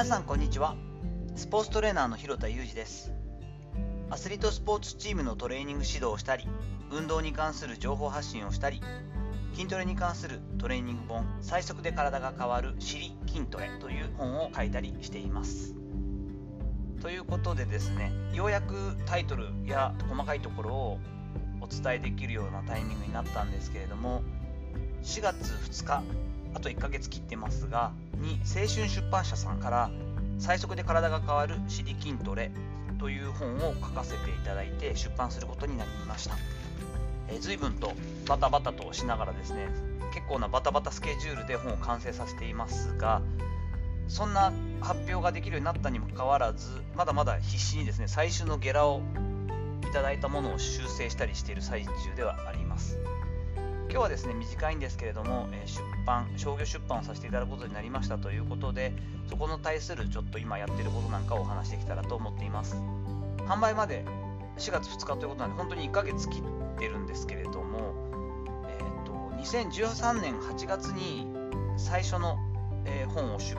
[0.00, 0.76] 皆さんこんにちは。
[1.36, 3.12] スポーツトレーナーの広田裕二です。
[4.08, 6.48] アスリートスポーツチームのトレーニング指導をしたり
[6.90, 8.80] 運動に関する情報発信をしたり
[9.52, 15.74] 筋トレに関するトレーニング本最速で体が変わる知り筋トレという本を書いたりしています。
[17.02, 20.98] ということでですねようやくタイトルや細かいところを
[21.60, 24.22] お伝えできるようなタイミングになったんですけれども
[25.02, 26.02] 4月2日
[26.54, 29.90] あと1ヶ月切ってますがに青春出版社さんから
[30.38, 32.50] 最速で体が変わるシリ筋トレ
[32.98, 36.36] という本を書かせていただいて出版することになりました、
[37.28, 37.92] えー、随分と
[38.26, 39.68] バタバタとしながらですね
[40.12, 43.22] 結構なバタバタスケジュールで本を完成させていますが
[44.08, 49.02] そんな発表ができるようになったにもかかわらずまだまだ必死にですね最終のゲラを
[49.88, 52.98] いただいたものを修正したりしている最中ではあります。
[53.90, 58.92] 今日はですね短いんですけれども、え出版商業出版をさせていただくことになりましたということで
[59.28, 62.76] そこの対するちょっと今やってることなんかをお話してきたらと思っています。
[63.46, 64.04] 販売まで
[64.58, 67.94] 4月2日ということなんで本当に1ヶ月切ってるんですけれども、
[68.68, 71.26] えーと、2013年8月に
[71.76, 72.38] 最初の、
[72.84, 73.56] え、本を出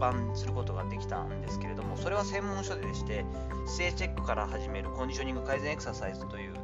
[0.00, 3.24] 版することができたんですけれどもそれは専門書でして
[3.66, 6.54] 姿勢チェックから始めるコンディショニング改善エクササイズという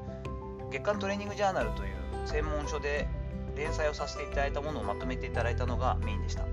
[0.74, 1.94] 月間トレーニングジャーナルという
[2.26, 3.06] 専門書で
[3.54, 6.46] 連載をさせていただいたものをまとめていただいたのがメインでした。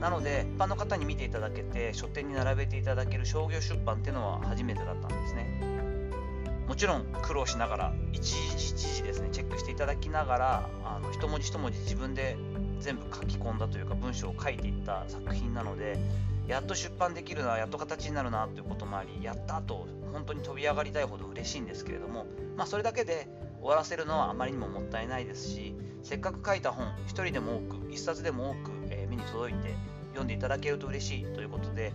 [0.00, 5.60] なので一般の方に見ていただけて書店に並べていただける商業出版っていうのは初めてだったんですね。
[6.66, 12.36] もちろん苦労しながら一時一時ですねチェックしていただきながらあの一文字一文字自分で
[12.80, 15.96] 全部書き込んだというか文章を書いていった作品なので
[16.48, 23.28] やっと出版できるなやっと形になるなということもありやったと本当に飛び上がりたいほど嬉しいんですけれどもまあそれだけで
[23.60, 29.74] 終わらせるのはあまりにももったいないですしせっかく書いた本1人でも多く1冊でも多く、え、目に届いて
[30.10, 31.92] 読んでいただけると嬉しいということで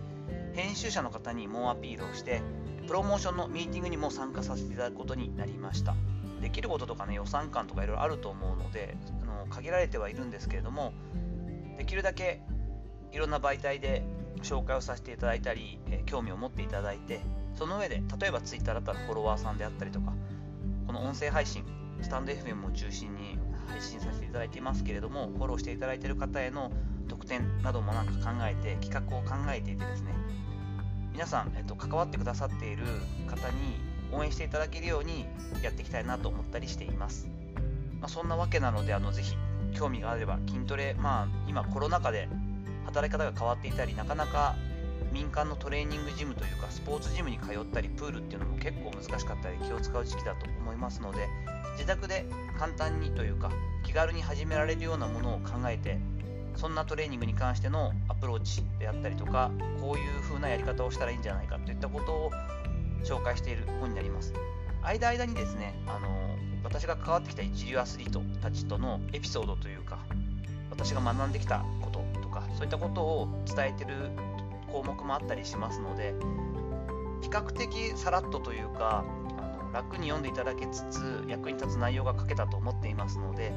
[0.52, 2.42] 編集者の方に猛アピールをして
[2.86, 5.94] プロモーションのミーティングにも参加させていただくことになりました。
[6.40, 10.92] できることとかね予算感とかいろいろあると思うのであの限られてはいるんですけれども
[11.78, 12.42] できるだけ
[13.12, 14.02] いろんな媒体で
[14.42, 17.20] 紹介をさせていただいたり、え、興味を持っていただいて
[17.54, 20.12] その上で例えば Twitter だったらフォロワーさんであったりとか
[20.86, 21.64] この音声配信、
[22.02, 26.70] スタンド FM を中心に配信させていただいていますけれども、フォローしていただいている方への
[27.08, 30.12] 特典などもなんか考えて、企画を考えていてですね、
[31.12, 32.84] 皆さん、えっと、関わってくださっている
[33.26, 33.80] 方に
[34.12, 35.26] 応援していただけるように
[35.62, 37.28] やっていきたいなと思ったりしています。
[38.00, 39.36] まあ、そんなわけなので、あのぜひ
[39.72, 42.28] 興味があれば筋トレ、まあ、今コロナ禍で
[42.84, 44.56] 働き方が変わっていたり、なかなか
[45.14, 51.28] 民間のトレーニングジムというかスポーツジムに通ったりプールっていうのも結構難しかったり気を使う時期だと思いますので
[51.74, 52.26] 自宅で
[52.58, 53.52] 簡単にというか
[53.84, 55.98] 気軽に始められるようなものを考えて
[56.56, 62.32] そんなトレーニングに関してのアプローチであったりとかこういう風なやり方をしたらいいんじゃないかといったことを
[63.04, 64.32] 紹介している本になります。
[64.82, 66.08] 間間にですねあの
[66.64, 69.98] 私が関わってきた一流アスリートたちとのエピソードというか
[70.70, 74.10] 私が学んできたこととかそういったことを伝えてる
[74.74, 76.14] 項目もあったりしますので
[77.22, 79.04] 比較的さらっとというか
[79.38, 83.52] あの楽に読んでいただけつつ役に立つ内容が書けたと思っていますので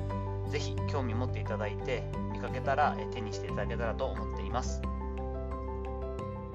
[0.48, 4.82] 是非興味持っていただいて見かけたら手にしていただけたらと思っています。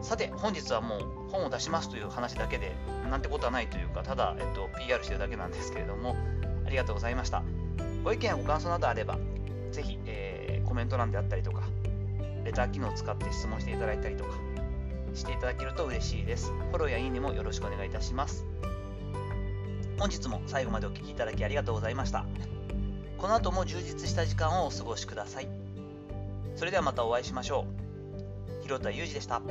[0.00, 2.74] さて本日はもう本を出しますという話だけで
[3.08, 6.16] なんてことはないというかただ、えっと、PR してるだけなんですけれども
[6.66, 7.44] ありがとうございました。
[8.02, 9.18] ご意見やご感想などあれば
[9.70, 11.62] ぜひ、えー、コメント欄であったりとか
[12.44, 14.30] レター機能を使って質問していただいたりとか
[15.14, 16.52] していただけると嬉しいです。
[16.70, 18.46] フォローやいいねもよろしくお願いいたします。
[19.98, 22.24] 本日も最後までお聴きいただきありがとうございました。
[23.18, 25.48] この後も充実した時間をお過ごしください。
[26.56, 27.66] それではまたお会いしましょ
[28.60, 28.62] う。
[28.62, 29.42] 広田裕二でした。